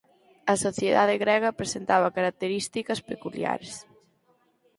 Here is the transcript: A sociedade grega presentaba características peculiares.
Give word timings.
A 0.53 0.55
sociedade 0.65 1.15
grega 1.23 1.57
presentaba 1.59 2.13
características 2.17 2.99
peculiares. 3.09 3.73